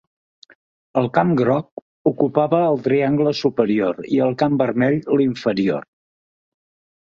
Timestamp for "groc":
1.41-1.83